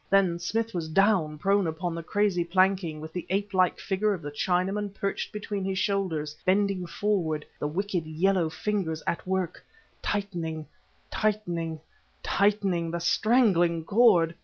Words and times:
Then 0.09 0.39
Smith 0.39 0.73
was 0.73 0.89
down, 0.89 1.37
prone 1.37 1.67
upon 1.67 1.93
the 1.93 2.01
crazy 2.01 2.43
planking, 2.43 2.99
with 3.01 3.13
the 3.13 3.27
ape 3.29 3.53
like 3.53 3.77
figure 3.77 4.15
of 4.15 4.23
the 4.23 4.31
Chinaman 4.31 4.95
perched 4.95 5.31
between 5.31 5.63
his 5.63 5.77
shoulders 5.77 6.35
bending 6.43 6.87
forward 6.87 7.45
the 7.59 7.67
wicked 7.67 8.07
yellow 8.07 8.49
fingers 8.49 9.03
at 9.05 9.27
work, 9.27 9.63
tightening 10.01 10.65
tightening 11.11 11.81
tightening 12.23 12.89
the 12.89 12.99
strangling 12.99 13.83
cord! 13.85 14.33